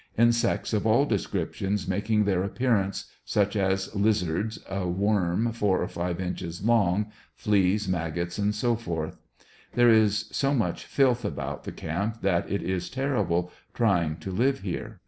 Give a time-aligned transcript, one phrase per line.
[0.17, 5.87] In sects of all descriptions making their appearance, such as lizards, a worm four or
[5.87, 8.75] five inches long, fleas, maggots &c.
[9.73, 14.61] There is so much filth about the camp that it is terrible trying to live
[14.61, 14.99] here.